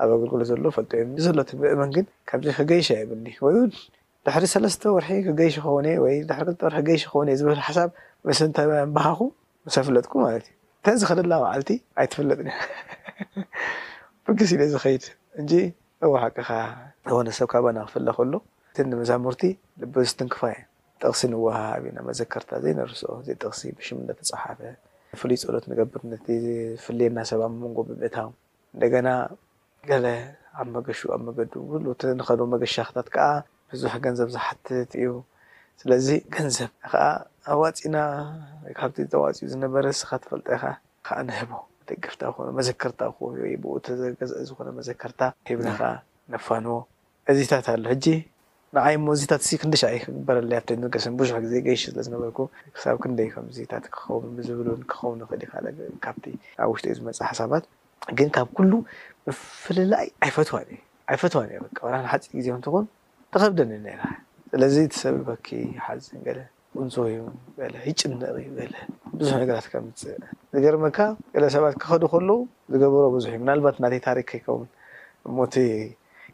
ኣብ 0.00 0.10
ኣገልግሎ 0.14 0.42
ዘሎ 0.50 0.64
ፈልጥእዮ 0.76 1.04
ዘሎ 1.24 1.38
ትብእን 1.48 1.90
ግን 1.96 2.06
ካብዚ 2.30 2.46
ክገይሻ 2.58 2.88
የብኒ 3.00 3.26
ወይ 3.46 3.54
ድሕሪ 4.26 4.44
ሰለስተ 4.54 4.82
ወርሒ 4.96 5.10
ክገይሺ 5.28 5.54
ኸወይክሒ 5.66 6.30
ክገይሺ 6.76 7.02
ክኸ 7.10 7.14
ዝብል 7.40 7.60
ሓሳብ 7.68 7.88
ምስተ 8.28 8.56
ባሃኹ 8.96 9.20
ስፍለጥኩ 9.76 10.12
ማለትእዩ 10.24 10.54
እንታይ 10.76 10.94
ዝክደላ 11.02 11.34
ማዓልቲ 11.44 11.70
ኣይትፈለጥን 12.00 12.48
እዮ 12.52 12.60
ብግስ 14.26 14.50
ኢ 14.54 14.66
ዝከይድ 14.72 15.04
እጂ 15.40 15.50
ኣዋሓቀኻ 16.06 16.48
ክኮነሰብ 17.06 17.48
ካብና 17.52 17.78
ክፍለ 17.88 18.06
ከሎንመዛሙርቲ 18.74 19.42
ልቢ 19.80 19.94
ስትንክፋ 20.12 20.40
እዩ 20.54 20.62
ጥቕሲ 21.02 21.22
ንዋሃቢና 21.32 21.98
መዘከርታ 22.08 22.50
ዘ 22.64 22.74
ንርስኦ 22.78 23.12
ዘይ 23.26 23.36
ጥቕሲ 23.42 23.60
ብሽ 23.78 23.88
ተፅሓፈ 24.18 24.58
ፍሉይ 25.20 25.38
ፀሎት 25.48 25.64
ንገብር 25.70 26.02
ነ 26.10 26.16
ፍልየና 26.84 27.18
ሰባ 27.30 27.40
መንጎ 27.62 27.78
ብብእታ 27.88 28.16
እንደገና 28.74 29.06
ገለ 29.90 30.06
ኣብ 30.60 30.66
መገሽ 30.76 30.98
ኣብ 31.14 31.20
መገድ 31.28 31.50
ሉ 31.84 31.94
ንከል 32.18 32.40
መገሻክታት 32.54 33.06
ከዓ 33.14 33.24
ብዙሕ 33.70 33.92
ገንዘብ 34.04 34.28
ዝሓትት 34.34 34.90
እዩ 34.98 35.08
ስለዚ 35.82 36.08
ገንዘብ 36.36 36.70
ከዓ 36.92 37.02
ኣዋፂናካብቲ 37.54 38.96
ተዋፅኡ 39.12 39.46
ዝነበረስካ 39.52 40.10
ትፈልጠከ 40.24 40.62
ከዓ 41.06 41.18
ንህቦ 41.28 41.50
ደገፍታ 41.90 42.22
ክ 42.34 42.46
መዘከርታ 42.58 43.00
ክወብቲገዝ 43.16 44.30
ዝኮነ 44.48 44.68
መዘከርታ 44.78 45.20
ሂብከ 45.50 45.80
ነፋንዎ 46.34 46.76
እዚታት 47.32 47.66
ኣሎ 47.74 47.84
ሕጂ 47.92 48.06
ንዓይ 48.76 48.94
ሞ 49.04 49.06
እዚታት 49.16 49.42
ክንደ 49.60 49.74
ሻይ 49.82 49.98
ክግበረለይ 50.04 50.58
ኣብ 50.60 50.66
ገሰ 50.92 51.06
ብዙሕ 51.22 51.36
ግዜ 51.44 51.54
ገይሺ 51.66 51.82
ስለዝነበርኩ 51.90 52.38
ክሳብ 52.76 52.96
ክንደይ 53.02 53.28
ከምዚታት 53.34 53.84
ክኸው 53.94 54.16
ብዝብ 54.38 54.58
ክኸውን 54.90 55.18
ክእልካካብቲ 55.30 56.24
ኣብ 56.62 56.68
ውሽጢ 56.72 56.86
እዩ 56.90 56.94
ዝመፅእ 57.00 57.24
ሓሳባት 57.30 57.64
ግን 58.18 58.28
ካብ 58.36 58.48
ኩሉ 58.58 58.72
ምፍላላይ 59.26 60.06
ኣይፈትዋ 60.26 60.56
እዩ 60.66 60.76
ኣይፈትዋን 61.12 61.48
እ 61.56 61.58
ሓፂ 62.12 62.22
ግዜ 62.38 62.46
እንትኩን 62.58 62.86
ተኸብደኒ 63.32 63.72
ስለዚ 64.52 64.76
ትሰብበኪ 64.92 65.48
ሓዘን 65.86 66.22
ለ 66.38 66.40
ቁንዞ 66.78 66.96
እዩ 67.10 67.18
ህጭን 67.84 68.12
ንር 68.22 68.36
ለ 68.72 68.74
ብዙሕ 69.18 69.34
ነገራት 69.42 69.66
ከምፅእ 69.72 70.18
ዝገርመካ 70.54 70.98
ገለ 71.34 71.44
ሰባት 71.54 71.74
ክኸዱ 71.82 72.02
ከሎዉ 72.12 72.30
ዝገበሮ 72.72 73.04
ብዙሕ 73.16 73.30
እዩ 73.36 73.40
ምናልባት 73.44 73.76
ናተይ 73.84 74.00
ታሪክይከውን 74.08 74.68
ሞቲ 75.38 75.54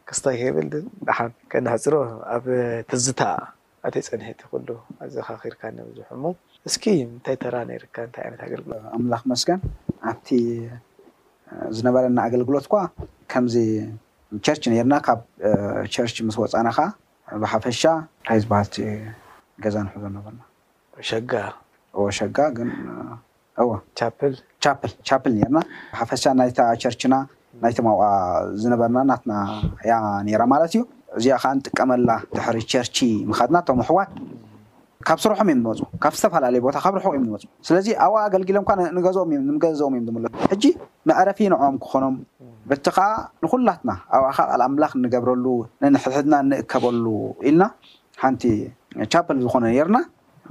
ክስታይከይበልድ 0.09 0.73
ድሓ 1.07 1.17
ከናሕፅሮ 1.51 1.95
ኣብ 2.35 2.45
ትዝታ 2.91 3.21
ናተይ 3.83 4.03
ፀኒሒት 4.09 4.39
ይክሉ 4.47 4.69
ኣዘ 5.03 5.15
ካኺርካብዙሕ 5.29 6.07
እሞ 6.17 6.23
እስኪ 6.67 6.83
እንታይ 7.07 7.35
ተራ 7.43 7.55
ነይርካታይዓይነት 7.71 8.41
ገልግሎ 8.53 8.73
ኣምላክ 8.97 9.23
መስጋን 9.33 9.59
ዝነበረና 11.77 12.19
ኣገልግሎት 12.27 12.65
እኳ 12.67 12.75
ከምዚ 13.31 13.55
ቸርቺ 14.45 14.63
ኔርና 14.73 14.95
ካብ 15.05 15.19
ቸርች 15.93 16.17
ምስ 16.27 16.35
ወፃና 16.41 16.69
ከዓ 16.77 16.85
ብሓፈሻ 17.41 17.81
ንታይ 18.03 18.37
ዝበሃልቲ 18.43 18.75
ገዛ 19.63 19.75
ንሕዞ 19.87 20.03
ነበርናሸጋ 20.17 21.31
ሸጋ 22.17 22.37
ግን 22.57 22.69
እል 23.61 23.69
ቻ 23.99 24.67
ቻፕል 25.09 25.31
ኔርና 25.39 25.59
ብሓፈሻ 25.93 26.23
ናይታ 26.39 26.59
ቸርችና 26.83 27.13
ናይቶም 27.63 27.87
ኣብኣ 27.93 28.05
ዝነበርና 28.63 28.99
ናትና 29.09 29.33
ያ 29.91 29.95
ነራ 30.27 30.43
ማለት 30.53 30.69
እዩ 30.75 30.81
እዚኣ 31.17 31.35
ከዓ 31.43 31.51
ንጥቀመላ 31.57 32.09
ድሕሪ 32.35 32.57
ቸርቺ 32.73 32.97
ምካድና 33.29 33.57
ቶም 33.67 33.79
ኣሕዋት 33.83 34.11
ካብ 35.07 35.19
ስርሖም 35.23 35.49
እዮም 35.51 35.59
ንመፁ 35.63 35.81
ካብ 36.03 36.13
ዝተፈላለዩ 36.19 36.61
ቦታ 36.65 36.77
ካብ 36.85 36.93
ርሑቅ 36.97 37.11
እዮም 37.15 37.25
ንመፁ 37.27 37.43
ስለዚ 37.67 37.87
ኣብኣ 38.05 38.17
ኣገልጊሎም 38.27 38.63
ካ 38.69 38.71
ንገምእምገዝኦም 38.95 39.93
እዮም 39.99 40.15
ለ 40.23 40.31
ሕጂ 40.51 40.63
መዕረፊ 41.09 41.39
ንዖም 41.53 41.75
ክኾኖም 41.83 42.15
በቲ 42.69 42.85
ከዓ 42.97 43.05
ንኩላትና 43.43 43.91
ኣብኣ 44.17 44.27
ከዓ 44.37 44.45
ቃል 44.51 44.61
ኣምላኽ 44.67 44.91
ንገብረሉ 45.03 45.45
ንንሕድሕድና 45.83 46.35
ንእከበሉ 46.49 47.05
ኢልና 47.47 47.63
ሓንቲ 48.23 48.43
ቻፖል 49.13 49.37
ዝኮነ 49.43 49.65
ነርና 49.77 49.97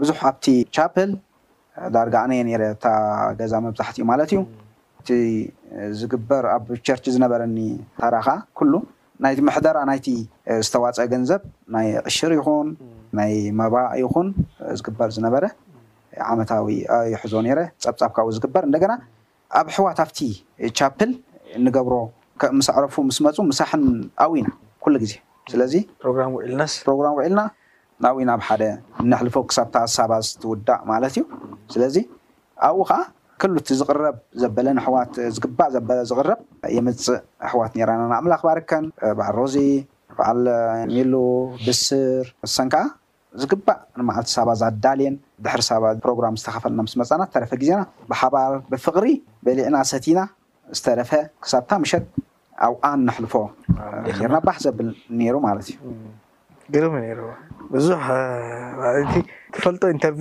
ብዙሕ 0.01 0.19
ኣብቲ 0.31 0.47
ቻፖል 0.79 1.11
ዳርጋ 1.97 2.15
ኣነየ 2.27 2.43
ነረ 2.49 2.63
እታ 2.77 2.87
ገዛ 3.41 3.53
መብዛሕቲ 3.67 3.97
ኡ 4.05 4.07
ማለት 4.13 4.31
እዩ 4.37 4.41
እቲ 5.03 5.11
ዝግበር 6.01 6.45
ኣብ 6.57 6.65
ቸርች 6.87 7.05
ዝነበረኒ 7.17 7.59
ታራኻ 8.01 8.27
ኩሉ 8.61 8.73
ናይቲ 9.25 9.39
መሕደራ 9.51 9.79
ናይቲ 9.93 10.07
ዝተዋፀአ 10.67 11.07
ገንዘብ 11.15 11.43
ናይ 11.77 11.89
ቅሽር 12.07 12.33
ይኹን 12.39 12.69
ናይ 13.17 13.33
መባ 13.61 13.75
ይኹን 14.03 14.29
ዝግበር 14.79 15.09
ዝነበረ 15.17 15.45
ዓመታዊ 16.33 16.67
የሕዞ 17.13 17.35
ነረ 17.47 17.59
ፀብፃብ 17.85 18.11
ካብኡ 18.17 18.31
ዝግበር 18.37 18.63
እንደገና 18.69 18.93
ኣብ 19.59 19.67
ኣሕዋት 19.73 19.99
ኣብቲ 20.05 20.19
ቻፕል 20.79 21.11
ንገብሮ 21.67 21.95
ምስ 22.59 22.67
ዕረፉ 22.77 22.95
ምስ 23.09 23.19
መፁ 23.27 23.37
ምሳሕን 23.51 23.85
ኣብኢና 24.25 24.49
ኩሉ 24.85 24.95
ግዜ 25.05 25.13
ስለዚ 25.53 25.75
ፕሮግራም 26.03 26.33
ውዒልናስ 26.39 26.73
ፕሮግራም 26.87 27.15
ውዒልና 27.19 27.41
ናብብ 28.05 28.19
ናብ 28.31 28.41
ሓደ 28.49 28.65
እናሕልፈ 29.03 29.37
ክሳብታ 29.51 29.77
ሳባ 29.95 30.13
ዝትውዳእ 30.27 30.81
ማለት 30.91 31.15
እዩ 31.19 31.25
ስለዚ 31.75 31.97
ኣብኡ 32.67 32.85
ከዓ 32.91 32.99
ክልእቲ 33.43 33.69
ዝቅረብ 33.81 34.17
ዘበለን 34.43 34.79
ኣሕዋት 34.83 35.15
ዝግባእ 35.37 35.71
ዘበለ 35.77 35.99
ዝቅረብ 36.11 36.41
የምፅእ 36.77 37.19
ኣሕዋት 37.47 37.73
ነራና 37.81 38.05
ንኣምላክባርከን 38.13 38.85
ባዕሮዚ 39.21 39.57
ባዓል 40.17 40.41
ሚሉ 40.95 41.13
ብስር 41.65 42.25
እሰን 42.47 42.69
ከዓ 42.75 42.83
ዝግባእ 43.41 43.79
ንማዓልቲ 43.99 44.29
ሰባ 44.37 44.49
ዘዳልየን 44.61 45.15
ድሕሪ 45.45 45.61
ሰባ 45.71 45.85
ፕሮግራም 46.05 46.35
ዝተካፈልና 46.41 46.81
ምስ 46.87 46.95
መፃና 47.01 47.23
ዝተረፈ 47.31 47.53
ግዜና 47.63 47.81
ብሓባር 48.11 48.53
ብፍቅሪ 48.73 49.07
በሊዕና 49.47 49.77
ሰቲና 49.91 50.21
ዝተረፈ 50.77 51.13
ክሳብታ 51.43 51.71
ምሸት 51.83 52.05
ኣብኣን 52.69 53.01
ነሕልፎ 53.09 53.35
ክርና 54.21 54.37
ባህ 54.47 54.57
ዘብል 54.65 54.89
ነይሩ 55.19 55.37
ማለት 55.47 55.67
እዩ 55.75 55.93
ግርሚ 56.75 56.97
ሩ 57.19 57.29
ብዙሕ 57.75 58.03
ለቲ 58.81 59.15
ተፈልጦ 59.57 59.83
ኢንተርቪ 59.97 60.21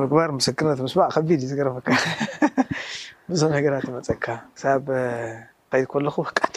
ምግባር 0.00 0.28
ምስክርነት 0.38 0.80
ምስባቅ 0.86 1.10
ከቢድ 1.16 1.40
እዩ 1.46 1.50
ዝገርካ 1.50 1.88
ብዙ 3.30 3.40
ነገራት 3.56 3.84
ይመፀካ 3.90 4.24
ክሳብ 4.56 4.84
ከይድ 5.72 5.86
ከለኩ 5.92 6.16
ቃቲ 6.38 6.56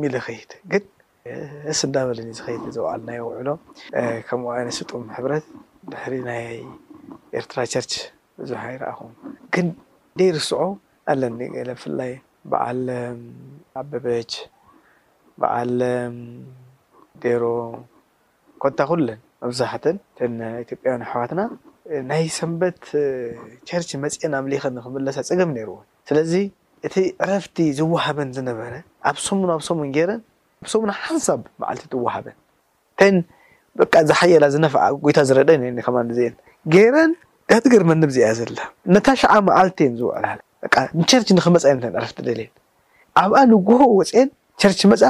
ሚሉ 0.00 0.14
ክይድ 0.26 0.50
እስ 1.72 1.78
እዳበለኒ 1.86 2.30
ዝኸይድ 2.38 2.62
ዝባዕልናዮ 2.76 3.20
ውዕሎም 3.28 3.60
ከምኡ 4.28 4.48
ኣይነስጡም 4.54 5.04
ሕብረት 5.16 5.44
ድሕሪ 5.92 6.14
ናይ 6.26 6.42
ኤርትራ 7.38 7.58
ቸርች 7.72 7.92
ብዙሓ 8.38 8.62
ይርኣኹም 8.74 9.12
ግን 9.56 9.66
ደርስዖ 10.20 10.58
ኣለኒ 11.12 11.38
ገለ 11.54 11.70
ብፍላይ 11.78 12.12
ብዓለም 12.54 13.16
ኣበበች 13.82 14.30
ብዓለም 15.44 16.16
ዴሮ 17.22 17.44
ኮታ 18.64 18.78
ኩለን 18.90 19.20
መብዛሕትን 19.46 19.96
ኢትዮጵያውን 20.64 21.06
ኣሕዋትና 21.08 21.40
ናይ 22.10 22.24
ሰንበት 22.38 22.78
ቸርች 23.70 23.90
መፅአን 24.04 24.36
ኣምሊክን 24.42 24.76
ንክምለሳ 24.80 25.16
ፀገም 25.30 25.50
ነይሩዎ 25.56 25.78
ስለዚ 26.10 26.34
እቲ 26.86 26.94
ዕረፍቲ 27.24 27.56
ዝዋሃበን 27.80 28.30
ዝነበረ 28.38 28.72
ኣብ 29.08 29.16
ስሙን 29.28 29.48
ኣብ 29.56 29.62
ሶሙን 29.70 29.90
ጌይረን 29.98 30.22
ሶሙና 30.72 30.92
ሓንሳብ 31.04 31.40
መዓልቲ 31.62 31.84
ትዋሃበን 31.92 32.36
ተን 33.00 33.16
ብ 33.78 33.86
ዝሓየላ 34.08 34.44
ዝነፍዓ 34.54 34.82
ጎይታ 35.04 35.18
ዝረደ 35.28 35.50
ከማዜአን 35.86 36.34
ገይረን 36.74 37.12
ጋትገር 37.50 37.82
መኒብ 37.90 38.10
ዚያ 38.16 38.28
ዘላ 38.38 38.58
ነታ 38.94 39.06
ሸዓ 39.20 39.32
መዓልቲ 39.48 39.78
እዮን 39.84 39.96
ዝውዕልለ 40.00 40.40
ንቸርች 41.00 41.28
ንክመፃ 41.36 41.62
እየንዕረፍ 41.70 42.12
ትደልእየን 42.18 42.52
ኣብኣ 43.22 43.36
ንጎሆ 43.52 43.80
ወፅአን 43.98 44.28
ቸርች 44.62 44.80
መፃ 44.92 45.02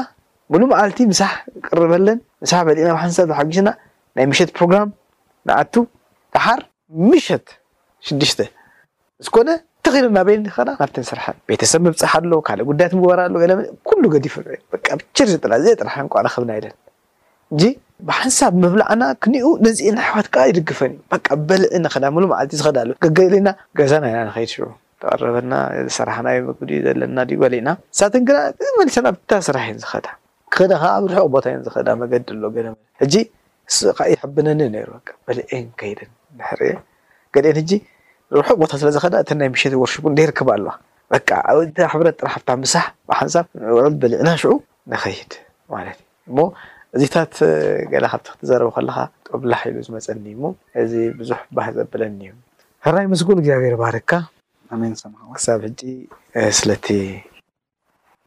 ሙሉ 0.52 0.62
መዓልቲ 0.72 0.98
ምሳሕ 1.12 1.32
ቅርበለን 1.66 2.18
ምሳሕ 2.44 2.60
በሊእና 2.68 2.88
ኣብ 2.94 2.98
ሓንሳብ 3.02 3.30
ሓጊሽና 3.38 3.68
ናይ 4.16 4.26
ምሸት 4.30 4.50
ፕሮግራም 4.56 4.88
ንኣቱ 5.48 5.74
ካሓር 6.34 6.60
ምሸት 7.12 7.46
ሽድሽተ 8.08 8.40
ዝኮነ 9.26 9.50
ተኸሎና 9.86 10.18
ክ 10.56 10.66
ናብንስርሐን 10.80 11.36
ቤተሰብ 11.50 11.80
ምብፃሓ 11.86 12.12
ኣሎ 12.20 12.32
ካእ 12.46 12.60
ጉዳያት 12.68 12.92
ምግበርኣለሉ 12.98 14.06
ገዲፍ 14.14 14.34
ር 14.46 14.96
ዝጥላ 15.32 15.52
ዘጥራሓ 15.66 15.96
ቋረክብና 16.14 16.52
ኢለንእ 16.58 17.72
ብሓንሳብ 18.08 18.52
ምብላዕና 18.62 19.02
ክንኡ 19.24 19.46
ነዚእና 19.66 19.98
ኣሕዋት 20.04 20.26
ከዓ 20.34 20.44
ይድግፈንእዩ 20.50 21.36
በልዒ 21.48 21.72
ንክ 21.84 21.94
ሉል 22.22 22.32
ዝዳና 22.62 23.48
ገዛናና 23.78 24.16
ንከይድ 24.30 24.52
ተረበ 25.02 25.36
ስራሕ 25.98 26.18
ብዩ 26.58 26.78
ዘለናሊና 26.86 27.68
ሳን 28.00 28.24
ዚመሰ 28.64 28.96
ታ 29.30 29.40
ስራሕዩን 29.48 29.80
ዝኸዳ 29.84 30.06
ክኸዳዓ 30.56 30.82
ኣብርሑቅ 30.98 31.26
ቦታ 31.34 31.44
ዩዝዳመገዲኣሎሕ 31.56 32.54
ንይሕብነኒ 33.82 34.62
በልአ 35.26 35.60
ከይደን 35.80 36.10
ሕርእን 36.48 36.80
ንርሑቅ 38.34 38.56
ቦታ 38.60 38.72
ስለ 38.80 38.88
ዝኸዳ 38.94 39.14
እተ 39.22 39.30
ናይ 39.40 39.48
ምሸት 39.54 39.72
ወርሹቁ 39.80 40.04
እደ 40.12 40.20
ርክብ 40.28 40.48
ኣሎዋ 40.54 40.72
በ 41.10 41.14
ኣብ 41.50 41.58
ኣሕብረት 41.86 42.14
ጥራሕፍታ 42.20 42.48
ምሳሕ 42.62 42.84
ሓንሳብ 43.18 43.44
ንዕል 43.62 43.94
በሊዕና 44.02 44.28
ሽዑ 44.40 44.52
ንኸይድ 44.92 45.32
ማለትእዩ 45.74 46.06
እሞ 46.28 46.38
እዚታት 46.96 47.32
ገላ 47.92 48.04
ካብቲ 48.12 48.26
ክትዘረቡ 48.34 48.68
ከለካ 48.76 48.96
ጦብላሕ 49.28 49.60
ኢሉ 49.70 49.76
ዝመፀኒ 49.88 50.24
ሞ 50.42 50.50
እዚ 50.82 50.92
ብዙሕ 51.20 51.38
ባህ 51.58 51.66
ዘብለኒ 51.76 52.18
እዩ 52.30 52.34
ሕራይ 52.86 53.06
መስጉን 53.12 53.38
እግዚኣብሄር 53.42 53.76
ባህርካ 53.82 54.10
ን 54.80 54.90
ሰም 55.02 55.12
ክሳብ 55.36 55.60
ሕጂ 55.66 55.80
ስለቲ 56.58 56.86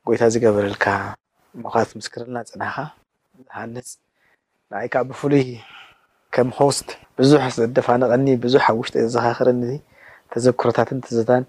ጎይታ 0.08 0.24
ዝገበረልካ 0.34 0.86
ሞካት 1.66 1.92
ምስክርልና 2.00 2.38
ፅናኻ 2.52 2.76
ዝሃንስ 3.50 3.90
ንኣይ 4.72 4.88
ከዓ 4.94 5.04
ብፍሉይ 5.10 5.48
ከም 6.36 6.50
ኮውስት 6.60 6.90
ብዙሕ 7.20 7.44
ዘደፋንቀኒ 7.60 8.28
ብዙሕ 8.46 8.64
ኣብ 8.72 8.78
ውሽጢ 8.82 8.96
ዘዘኻኽረኒ 9.08 9.62
ተዘክሮታትን 10.34 11.00
ተዘታን 11.06 11.44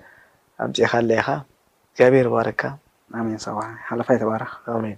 ኣምፅኢካ 0.64 0.92
ኣለይካ 1.02 1.28
እግዚኣብሄር 1.92 2.28
ባርካ 2.34 2.62
ን 3.26 3.38
ሓለፋይ 3.88 4.16
ተባርን 4.22 4.94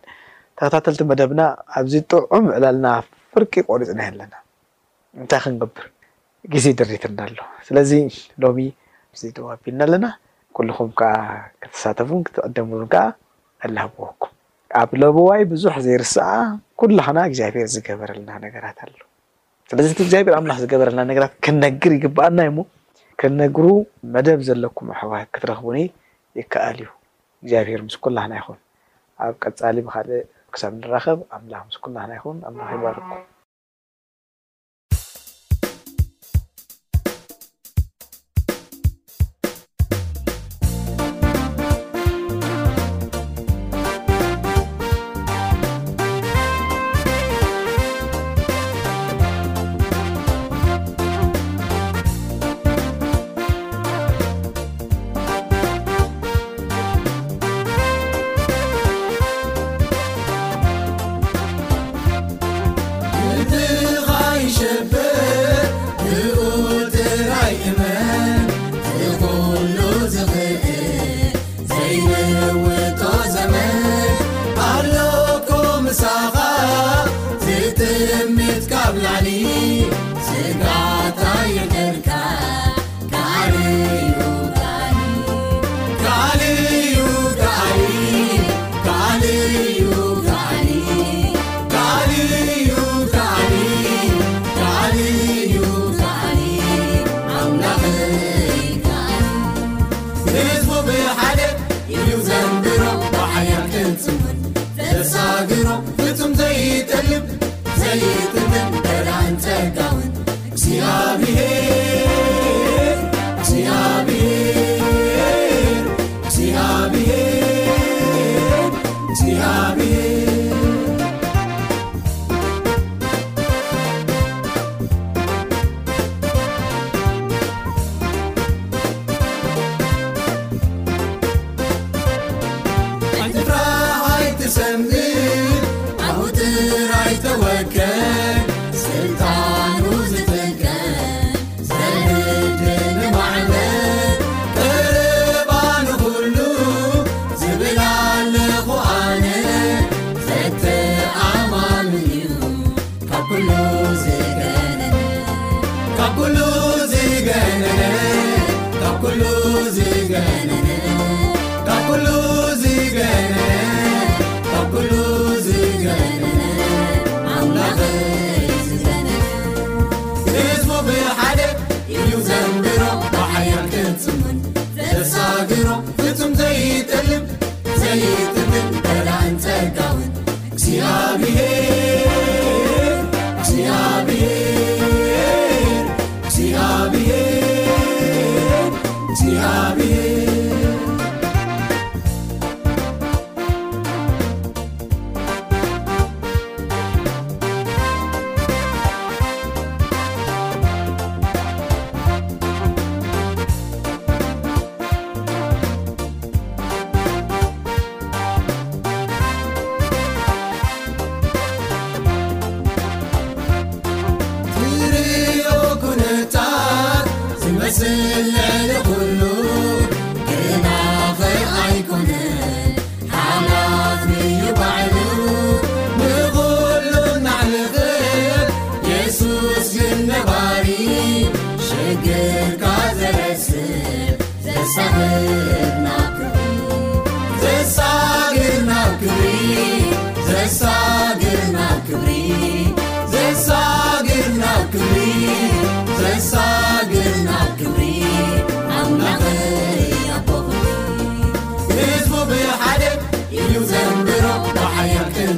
ተኸታተልቲ 0.59 1.03
መደብና 1.11 1.41
ኣብዚ 1.79 1.95
ጥዑም 2.13 2.45
ምዕላልና 2.49 2.87
ፍርቂ 3.33 3.53
ቆልፅናይ 3.69 4.09
ኣለና 4.13 4.35
እንታይ 5.23 5.41
ክንገብር 5.45 5.85
ግዜ 6.53 6.67
ደሪትልና 6.81 7.21
ኣሎ 7.29 7.39
ስለዚ 7.69 7.91
ሎሚ 8.43 8.59
ዘ 9.21 9.31
ደዋቢልና 9.37 9.83
ኣለና 9.87 10.07
ኩልኩም 10.59 10.91
ከዓ 10.99 11.15
ክተሳተፉን 11.63 12.21
ክትቀደምውን 12.27 12.87
ከዓ 12.95 13.05
ኣላወኩም 13.67 14.33
ኣብ 14.81 14.91
ሎቦዋይ 15.03 15.43
ብዙሕ 15.53 15.75
ዘይርስኣ 15.87 16.27
ኩላክና 16.81 17.19
እግዚኣብሔር 17.31 17.69
ዝገበረልና 17.77 18.31
ነገራት 18.47 18.79
ኣሎ 18.87 18.97
ስለዚ 19.73 19.89
እ 19.95 19.97
ግብሔር 20.01 20.35
ኣምላ 20.41 20.53
ዝገበረልናነት 20.65 21.33
ክነግር 21.47 21.93
ይግባኣና 21.99 22.41
ሞ 22.59 22.61
ክነግሩ 23.21 23.67
መደብ 24.13 24.41
ዘለኩም 24.49 24.89
ኣሕዋ 24.95 25.15
ክትረክቡኒ 25.37 25.79
ይከኣል 26.39 26.79
እዩ 26.83 26.89
እግዚኣብሔር 27.43 27.81
ምስ 27.87 27.97
ኩላሕና 28.05 28.33
ይኹን 28.39 28.59
ኣብ 29.27 29.33
ቀፃሊ 29.43 29.77
ብካልእ 29.89 30.23
ክሳብ 30.55 30.73
ንራከብ 30.81 31.19
ኣምላኽ 31.39 31.61
ምስ 31.69 31.77
ኩላና 31.85 32.11
ይኹን 32.19 32.39
ኣምክ 32.49 32.69
ይባርኩም 32.77 33.21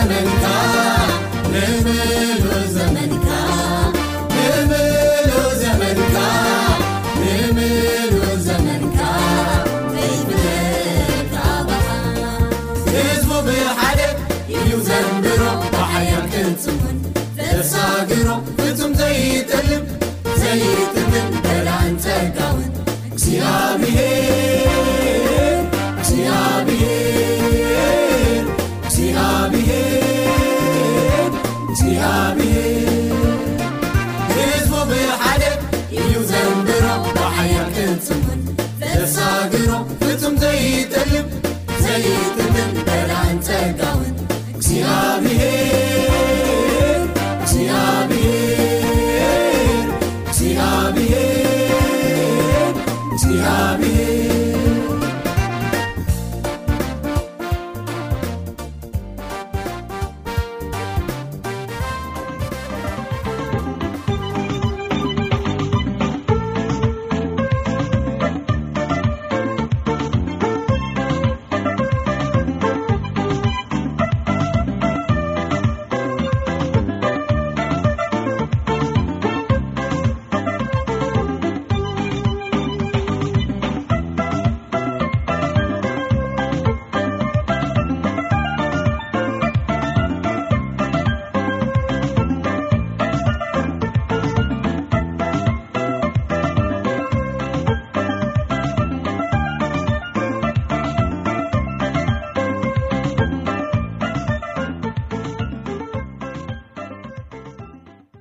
ن 0.05 0.36